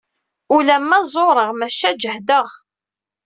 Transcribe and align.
Ula 0.55 0.77
ma 0.79 0.99
zureɣ, 1.11 1.49
maca 1.59 1.89
jehdeɣ. 2.01 2.47